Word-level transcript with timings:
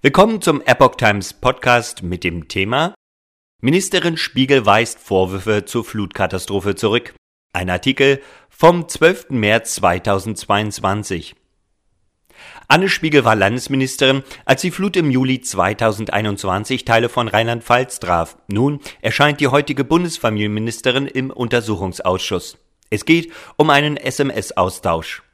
Willkommen 0.00 0.40
zum 0.40 0.62
Epoch 0.62 0.94
Times 0.94 1.32
Podcast 1.32 2.04
mit 2.04 2.22
dem 2.22 2.46
Thema 2.46 2.94
Ministerin 3.60 4.16
Spiegel 4.16 4.64
weist 4.64 5.00
Vorwürfe 5.00 5.64
zur 5.64 5.84
Flutkatastrophe 5.84 6.76
zurück. 6.76 7.14
Ein 7.52 7.68
Artikel 7.68 8.22
vom 8.48 8.88
12. 8.88 9.30
März 9.30 9.74
2022. 9.74 11.34
Anne 12.68 12.88
Spiegel 12.88 13.24
war 13.24 13.34
Landesministerin, 13.34 14.22
als 14.44 14.60
die 14.60 14.70
Flut 14.70 14.96
im 14.96 15.10
Juli 15.10 15.40
2021 15.40 16.84
Teile 16.84 17.08
von 17.08 17.26
Rheinland-Pfalz 17.26 17.98
traf. 17.98 18.38
Nun 18.46 18.78
erscheint 19.00 19.40
die 19.40 19.48
heutige 19.48 19.82
Bundesfamilienministerin 19.82 21.08
im 21.08 21.30
Untersuchungsausschuss. 21.30 22.56
Es 22.88 23.04
geht 23.04 23.32
um 23.56 23.68
einen 23.68 23.96
SMS-Austausch. 23.96 25.24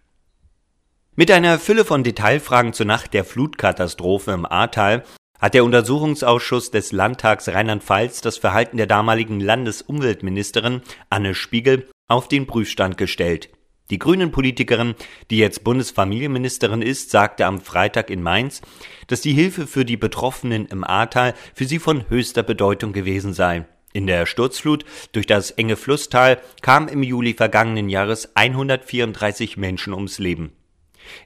Mit 1.16 1.30
einer 1.30 1.60
Fülle 1.60 1.84
von 1.84 2.02
Detailfragen 2.02 2.72
zur 2.72 2.86
Nacht 2.86 3.14
der 3.14 3.24
Flutkatastrophe 3.24 4.32
im 4.32 4.44
Ahrtal 4.44 5.04
hat 5.38 5.54
der 5.54 5.62
Untersuchungsausschuss 5.62 6.72
des 6.72 6.90
Landtags 6.90 7.48
Rheinland-Pfalz 7.48 8.20
das 8.20 8.36
Verhalten 8.36 8.78
der 8.78 8.88
damaligen 8.88 9.38
Landesumweltministerin 9.38 10.82
Anne 11.10 11.36
Spiegel 11.36 11.88
auf 12.08 12.26
den 12.26 12.48
Prüfstand 12.48 12.98
gestellt. 12.98 13.50
Die 13.90 14.00
Grünen-Politikerin, 14.00 14.96
die 15.30 15.38
jetzt 15.38 15.62
Bundesfamilienministerin 15.62 16.82
ist, 16.82 17.12
sagte 17.12 17.46
am 17.46 17.60
Freitag 17.60 18.10
in 18.10 18.20
Mainz, 18.20 18.60
dass 19.06 19.20
die 19.20 19.34
Hilfe 19.34 19.68
für 19.68 19.84
die 19.84 19.96
Betroffenen 19.96 20.66
im 20.66 20.82
Ahrtal 20.82 21.34
für 21.54 21.66
sie 21.66 21.78
von 21.78 22.08
höchster 22.08 22.42
Bedeutung 22.42 22.92
gewesen 22.92 23.34
sei. 23.34 23.66
In 23.92 24.08
der 24.08 24.26
Sturzflut 24.26 24.84
durch 25.12 25.26
das 25.26 25.52
enge 25.52 25.76
Flusstal 25.76 26.40
kamen 26.60 26.88
im 26.88 27.04
Juli 27.04 27.34
vergangenen 27.34 27.88
Jahres 27.88 28.34
134 28.34 29.56
Menschen 29.56 29.94
ums 29.94 30.18
Leben. 30.18 30.50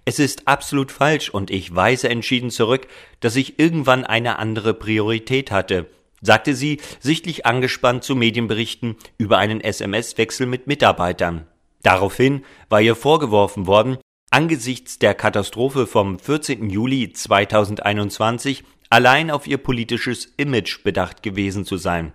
Es 0.04 0.18
ist 0.18 0.48
absolut 0.48 0.92
falsch 0.92 1.30
und 1.30 1.50
ich 1.50 1.74
weise 1.74 2.08
entschieden 2.08 2.50
zurück, 2.50 2.86
dass 3.20 3.36
ich 3.36 3.58
irgendwann 3.58 4.04
eine 4.04 4.38
andere 4.38 4.74
Priorität 4.74 5.50
hatte, 5.50 5.86
sagte 6.20 6.54
sie, 6.54 6.80
sichtlich 7.00 7.46
angespannt 7.46 8.04
zu 8.04 8.14
Medienberichten 8.14 8.96
über 9.18 9.38
einen 9.38 9.60
SMS-Wechsel 9.60 10.46
mit 10.46 10.66
Mitarbeitern. 10.66 11.46
Daraufhin 11.82 12.44
war 12.68 12.80
ihr 12.80 12.96
vorgeworfen 12.96 13.66
worden, 13.66 13.98
angesichts 14.30 14.98
der 14.98 15.14
Katastrophe 15.14 15.86
vom 15.86 16.18
14. 16.18 16.70
Juli 16.70 17.12
2021 17.12 18.64
allein 18.90 19.30
auf 19.30 19.46
ihr 19.46 19.58
politisches 19.58 20.26
Image 20.36 20.82
bedacht 20.82 21.22
gewesen 21.22 21.64
zu 21.64 21.76
sein. 21.76 22.12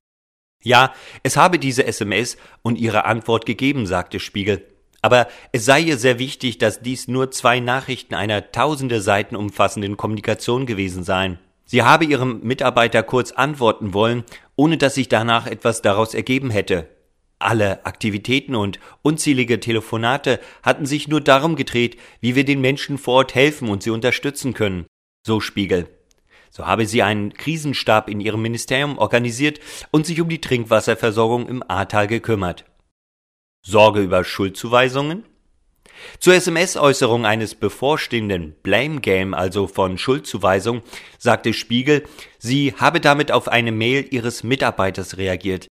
Ja, 0.63 0.93
es 1.23 1.37
habe 1.37 1.59
diese 1.59 1.85
SMS 1.85 2.37
und 2.61 2.77
ihre 2.77 3.05
Antwort 3.05 3.45
gegeben, 3.45 3.85
sagte 3.85 4.19
Spiegel. 4.19 4.65
Aber 5.03 5.27
es 5.51 5.65
sei 5.65 5.81
ihr 5.81 5.97
sehr 5.97 6.17
wichtig, 6.17 6.59
dass 6.59 6.81
dies 6.81 7.09
nur 7.09 7.29
zwei 7.29 7.59
Nachrichten 7.59 8.15
einer 8.15 8.51
tausende 8.51 9.01
Seiten 9.01 9.35
umfassenden 9.35 9.97
Kommunikation 9.97 10.65
gewesen 10.65 11.03
seien. 11.03 11.39
Sie 11.65 11.83
habe 11.83 12.05
ihrem 12.05 12.39
Mitarbeiter 12.41 13.03
kurz 13.03 13.31
antworten 13.31 13.93
wollen, 13.93 14.23
ohne 14.55 14.77
dass 14.77 14.95
sich 14.95 15.09
danach 15.09 15.45
etwas 15.45 15.81
daraus 15.81 16.13
ergeben 16.13 16.51
hätte. 16.51 16.87
Alle 17.37 17.85
Aktivitäten 17.85 18.55
und 18.55 18.79
unzählige 19.01 19.59
Telefonate 19.59 20.39
hatten 20.61 20.85
sich 20.85 21.09
nur 21.09 21.19
darum 21.19 21.57
gedreht, 21.57 21.97
wie 22.21 22.35
wir 22.35 22.45
den 22.45 22.61
Menschen 22.61 22.97
vor 22.97 23.15
Ort 23.15 23.35
helfen 23.35 23.67
und 23.67 23.83
sie 23.83 23.89
unterstützen 23.89 24.53
können. 24.53 24.85
So 25.27 25.41
Spiegel. 25.41 25.89
So 26.49 26.65
habe 26.65 26.85
sie 26.85 27.03
einen 27.03 27.33
Krisenstab 27.33 28.09
in 28.09 28.21
ihrem 28.21 28.41
Ministerium 28.41 28.97
organisiert 28.97 29.59
und 29.91 30.05
sich 30.05 30.21
um 30.21 30.29
die 30.29 30.39
Trinkwasserversorgung 30.39 31.49
im 31.49 31.61
Ahrtal 31.67 32.07
gekümmert. 32.07 32.63
Sorge 33.65 34.01
über 34.01 34.25
Schuldzuweisungen? 34.25 35.23
Zur 36.19 36.33
SMS-Äußerung 36.33 37.25
eines 37.25 37.55
bevorstehenden 37.55 38.55
Blame 38.61 38.99
Game, 38.99 39.33
also 39.33 39.67
von 39.67 39.97
Schuldzuweisung, 39.97 40.81
sagte 41.17 41.53
Spiegel, 41.53 42.03
sie 42.39 42.73
habe 42.77 42.99
damit 42.99 43.31
auf 43.31 43.47
eine 43.47 43.71
Mail 43.71 44.05
ihres 44.11 44.43
Mitarbeiters 44.43 45.17
reagiert. 45.17 45.67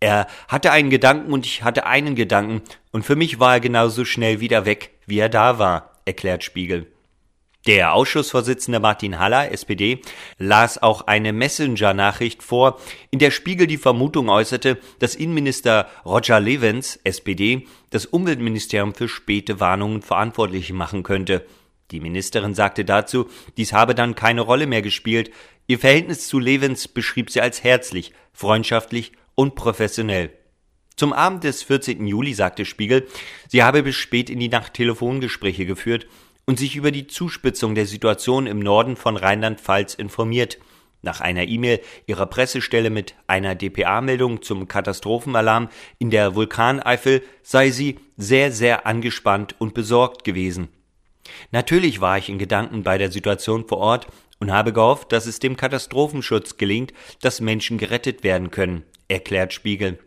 Er 0.00 0.26
hatte 0.48 0.72
einen 0.72 0.90
Gedanken 0.90 1.32
und 1.32 1.46
ich 1.46 1.62
hatte 1.62 1.86
einen 1.86 2.16
Gedanken, 2.16 2.62
und 2.90 3.04
für 3.04 3.14
mich 3.14 3.38
war 3.38 3.54
er 3.54 3.60
genauso 3.60 4.04
schnell 4.04 4.40
wieder 4.40 4.64
weg, 4.64 4.98
wie 5.06 5.20
er 5.20 5.28
da 5.28 5.60
war, 5.60 6.00
erklärt 6.06 6.42
Spiegel. 6.42 6.90
Der 7.66 7.92
Ausschussvorsitzende 7.92 8.80
Martin 8.80 9.18
Haller, 9.18 9.52
SPD, 9.52 10.00
las 10.38 10.82
auch 10.82 11.02
eine 11.02 11.34
Messenger-Nachricht 11.34 12.42
vor, 12.42 12.80
in 13.10 13.18
der 13.18 13.30
Spiegel 13.30 13.66
die 13.66 13.76
Vermutung 13.76 14.30
äußerte, 14.30 14.78
dass 14.98 15.14
Innenminister 15.14 15.86
Roger 16.06 16.40
Levens, 16.40 16.98
SPD, 17.04 17.66
das 17.90 18.06
Umweltministerium 18.06 18.94
für 18.94 19.08
späte 19.08 19.60
Warnungen 19.60 20.00
verantwortlich 20.00 20.72
machen 20.72 21.02
könnte. 21.02 21.44
Die 21.90 22.00
Ministerin 22.00 22.54
sagte 22.54 22.86
dazu, 22.86 23.28
dies 23.58 23.74
habe 23.74 23.94
dann 23.94 24.14
keine 24.14 24.40
Rolle 24.40 24.66
mehr 24.66 24.80
gespielt. 24.80 25.30
Ihr 25.66 25.78
Verhältnis 25.78 26.28
zu 26.28 26.38
Levens 26.38 26.88
beschrieb 26.88 27.30
sie 27.30 27.42
als 27.42 27.62
herzlich, 27.62 28.12
freundschaftlich 28.32 29.12
und 29.34 29.54
professionell. 29.54 30.30
Zum 30.96 31.12
Abend 31.12 31.44
des 31.44 31.62
14. 31.62 32.06
Juli 32.06 32.32
sagte 32.32 32.64
Spiegel, 32.64 33.06
sie 33.48 33.62
habe 33.62 33.82
bis 33.82 33.96
spät 33.96 34.30
in 34.30 34.38
die 34.38 34.48
Nacht 34.48 34.74
Telefongespräche 34.74 35.66
geführt 35.66 36.06
und 36.46 36.58
sich 36.58 36.76
über 36.76 36.90
die 36.90 37.06
Zuspitzung 37.06 37.74
der 37.74 37.86
Situation 37.86 38.46
im 38.46 38.58
Norden 38.58 38.96
von 38.96 39.16
Rheinland-Pfalz 39.16 39.94
informiert. 39.94 40.58
Nach 41.02 41.20
einer 41.20 41.48
E-Mail 41.48 41.80
ihrer 42.06 42.26
Pressestelle 42.26 42.90
mit 42.90 43.14
einer 43.26 43.54
DPA-Meldung 43.54 44.42
zum 44.42 44.68
Katastrophenalarm 44.68 45.68
in 45.98 46.10
der 46.10 46.34
Vulkaneifel 46.34 47.22
sei 47.42 47.70
sie 47.70 47.98
sehr, 48.16 48.52
sehr 48.52 48.86
angespannt 48.86 49.54
und 49.58 49.72
besorgt 49.72 50.24
gewesen. 50.24 50.68
Natürlich 51.52 52.00
war 52.00 52.18
ich 52.18 52.28
in 52.28 52.38
Gedanken 52.38 52.82
bei 52.82 52.98
der 52.98 53.10
Situation 53.10 53.66
vor 53.66 53.78
Ort 53.78 54.08
und 54.40 54.52
habe 54.52 54.72
gehofft, 54.72 55.12
dass 55.12 55.26
es 55.26 55.38
dem 55.38 55.56
Katastrophenschutz 55.56 56.56
gelingt, 56.56 56.92
dass 57.20 57.40
Menschen 57.40 57.78
gerettet 57.78 58.22
werden 58.22 58.50
können, 58.50 58.84
erklärt 59.08 59.52
Spiegel. 59.52 59.98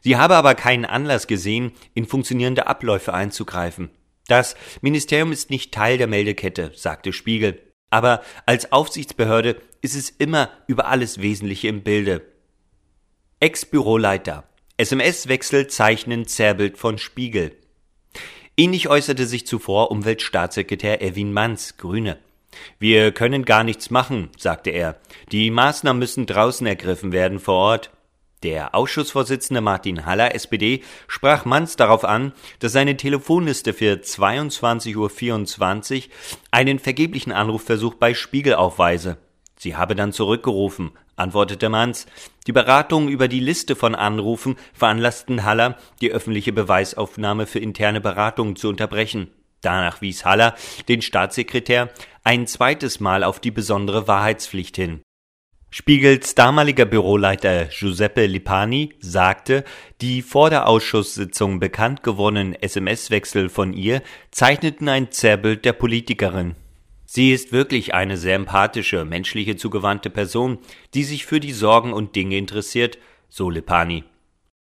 Sie 0.00 0.16
habe 0.16 0.36
aber 0.36 0.54
keinen 0.54 0.84
Anlass 0.84 1.26
gesehen, 1.26 1.72
in 1.94 2.06
funktionierende 2.06 2.66
Abläufe 2.66 3.12
einzugreifen. 3.12 3.90
Das 4.28 4.56
Ministerium 4.80 5.32
ist 5.32 5.50
nicht 5.50 5.72
Teil 5.72 5.98
der 5.98 6.06
Meldekette, 6.06 6.72
sagte 6.74 7.12
Spiegel. 7.12 7.62
Aber 7.90 8.22
als 8.44 8.72
Aufsichtsbehörde 8.72 9.60
ist 9.80 9.94
es 9.94 10.10
immer 10.10 10.50
über 10.66 10.86
alles 10.86 11.20
Wesentliche 11.20 11.68
im 11.68 11.82
Bilde. 11.82 12.22
Ex-Büroleiter. 13.38 14.44
SMS-Wechsel 14.76 15.68
zeichnen 15.68 16.26
Zerrbild 16.26 16.76
von 16.76 16.98
Spiegel. 16.98 17.56
Ähnlich 18.56 18.88
äußerte 18.88 19.26
sich 19.26 19.46
zuvor 19.46 19.90
Umweltstaatssekretär 19.90 21.02
Erwin 21.02 21.32
Manz, 21.32 21.76
Grüne. 21.76 22.18
Wir 22.78 23.12
können 23.12 23.44
gar 23.44 23.64
nichts 23.64 23.90
machen, 23.90 24.30
sagte 24.38 24.70
er. 24.70 24.98
Die 25.30 25.50
Maßnahmen 25.50 25.98
müssen 25.98 26.26
draußen 26.26 26.66
ergriffen 26.66 27.12
werden 27.12 27.38
vor 27.38 27.54
Ort. 27.54 27.90
Der 28.42 28.74
Ausschussvorsitzende 28.74 29.60
Martin 29.60 30.04
Haller, 30.04 30.34
SPD, 30.34 30.82
sprach 31.08 31.44
Manz 31.44 31.76
darauf 31.76 32.04
an, 32.04 32.32
dass 32.58 32.72
seine 32.72 32.96
Telefonliste 32.96 33.72
für 33.72 33.94
22.24 33.94 35.96
Uhr 35.96 36.02
einen 36.50 36.78
vergeblichen 36.78 37.32
Anrufversuch 37.32 37.94
bei 37.94 38.14
Spiegel 38.14 38.54
aufweise. 38.54 39.16
Sie 39.58 39.74
habe 39.74 39.94
dann 39.94 40.12
zurückgerufen, 40.12 40.90
antwortete 41.16 41.70
Manz. 41.70 42.06
Die 42.46 42.52
Beratungen 42.52 43.08
über 43.08 43.26
die 43.26 43.40
Liste 43.40 43.74
von 43.74 43.94
Anrufen 43.94 44.56
veranlassten 44.74 45.44
Haller, 45.44 45.78
die 46.02 46.12
öffentliche 46.12 46.52
Beweisaufnahme 46.52 47.46
für 47.46 47.58
interne 47.58 48.02
Beratungen 48.02 48.56
zu 48.56 48.68
unterbrechen. 48.68 49.30
Danach 49.62 50.02
wies 50.02 50.26
Haller 50.26 50.54
den 50.88 51.00
Staatssekretär 51.00 51.88
ein 52.22 52.46
zweites 52.46 53.00
Mal 53.00 53.24
auf 53.24 53.40
die 53.40 53.50
besondere 53.50 54.06
Wahrheitspflicht 54.06 54.76
hin. 54.76 55.00
Spiegels 55.78 56.34
damaliger 56.34 56.86
Büroleiter 56.86 57.66
Giuseppe 57.66 58.24
Lipani 58.24 58.94
sagte, 58.98 59.62
die 60.00 60.22
vor 60.22 60.48
der 60.48 60.68
Ausschusssitzung 60.68 61.60
bekannt 61.60 62.02
gewonnenen 62.02 62.54
SMS-Wechsel 62.54 63.50
von 63.50 63.74
ihr 63.74 64.00
zeichneten 64.30 64.88
ein 64.88 65.12
Zerrbild 65.12 65.66
der 65.66 65.74
Politikerin. 65.74 66.54
Sie 67.04 67.30
ist 67.30 67.52
wirklich 67.52 67.92
eine 67.92 68.16
sehr 68.16 68.36
empathische, 68.36 69.04
menschliche 69.04 69.56
zugewandte 69.56 70.08
Person, 70.08 70.60
die 70.94 71.04
sich 71.04 71.26
für 71.26 71.40
die 71.40 71.52
Sorgen 71.52 71.92
und 71.92 72.16
Dinge 72.16 72.38
interessiert, 72.38 72.96
so 73.28 73.50
Lipani. 73.50 74.04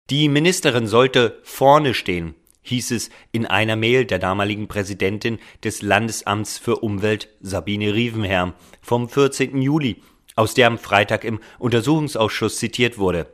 Die 0.08 0.30
Ministerin 0.30 0.86
sollte 0.86 1.38
vorne 1.42 1.92
stehen, 1.92 2.34
hieß 2.62 2.92
es 2.92 3.10
in 3.30 3.44
einer 3.44 3.76
Mail 3.76 4.06
der 4.06 4.20
damaligen 4.20 4.68
Präsidentin 4.68 5.38
des 5.62 5.82
Landesamts 5.82 6.56
für 6.56 6.76
Umwelt 6.76 7.28
Sabine 7.42 7.92
Rievenherr 7.92 8.54
vom 8.80 9.10
14. 9.10 9.60
Juli 9.60 10.00
aus 10.36 10.54
der 10.54 10.66
am 10.66 10.78
Freitag 10.78 11.24
im 11.24 11.40
Untersuchungsausschuss 11.58 12.58
zitiert 12.58 12.98
wurde. 12.98 13.26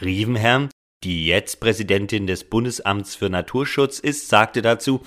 Rievenherrn, 0.00 0.70
die 1.02 1.26
jetzt 1.26 1.60
Präsidentin 1.60 2.26
des 2.26 2.44
Bundesamts 2.44 3.14
für 3.14 3.30
Naturschutz 3.30 3.98
ist, 3.98 4.28
sagte 4.28 4.62
dazu, 4.62 5.02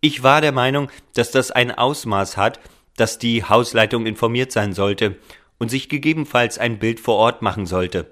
ich 0.00 0.22
war 0.22 0.40
der 0.40 0.52
Meinung, 0.52 0.90
dass 1.14 1.30
das 1.30 1.50
ein 1.50 1.70
Ausmaß 1.70 2.36
hat, 2.36 2.60
dass 2.96 3.18
die 3.18 3.44
Hausleitung 3.44 4.06
informiert 4.06 4.52
sein 4.52 4.72
sollte 4.72 5.16
und 5.58 5.70
sich 5.70 5.88
gegebenenfalls 5.88 6.58
ein 6.58 6.78
Bild 6.78 7.00
vor 7.00 7.16
Ort 7.16 7.42
machen 7.42 7.66
sollte. 7.66 8.10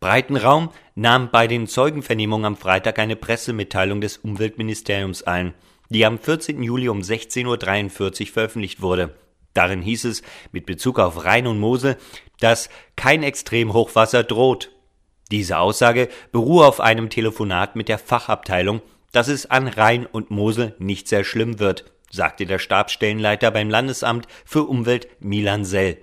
Breiten 0.00 0.36
Raum 0.36 0.70
nahm 0.96 1.30
bei 1.30 1.46
den 1.46 1.68
Zeugenvernehmungen 1.68 2.44
am 2.44 2.56
Freitag 2.56 2.98
eine 2.98 3.14
Pressemitteilung 3.14 4.00
des 4.00 4.16
Umweltministeriums 4.16 5.22
ein, 5.22 5.54
die 5.90 6.04
am 6.04 6.18
14. 6.18 6.62
Juli 6.62 6.88
um 6.88 7.00
16.43 7.00 8.22
Uhr 8.22 8.32
veröffentlicht 8.32 8.82
wurde. 8.82 9.14
Darin 9.54 9.82
hieß 9.82 10.04
es 10.04 10.22
mit 10.50 10.66
Bezug 10.66 10.98
auf 10.98 11.24
Rhein 11.24 11.46
und 11.46 11.58
Mosel, 11.58 11.96
dass 12.40 12.70
kein 12.96 13.22
Extremhochwasser 13.22 14.24
droht. 14.24 14.70
Diese 15.30 15.58
Aussage 15.58 16.08
beruhe 16.30 16.66
auf 16.66 16.80
einem 16.80 17.10
Telefonat 17.10 17.76
mit 17.76 17.88
der 17.88 17.98
Fachabteilung, 17.98 18.82
dass 19.12 19.28
es 19.28 19.46
an 19.50 19.68
Rhein 19.68 20.06
und 20.06 20.30
Mosel 20.30 20.74
nicht 20.78 21.08
sehr 21.08 21.24
schlimm 21.24 21.58
wird, 21.58 21.84
sagte 22.10 22.46
der 22.46 22.58
Stabsstellenleiter 22.58 23.50
beim 23.50 23.70
Landesamt 23.70 24.26
für 24.44 24.64
Umwelt 24.64 25.08
Milan 25.20 25.64
Sell. 25.64 25.98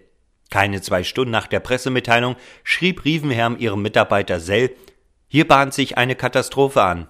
Keine 0.50 0.81
zwei 0.81 1.04
Stunden 1.04 1.31
nach 1.31 1.48
der 1.48 1.60
Pressemitteilung 1.60 2.36
schrieb 2.63 3.06
Rievenherm 3.06 3.57
ihrem 3.57 3.81
Mitarbeiter 3.81 4.40
Sell, 4.40 4.75
hier 5.28 5.48
bahnt 5.48 5.75
sich 5.75 5.98
eine 5.98 6.16
Katastrophe 6.16 6.81
an. 6.81 7.07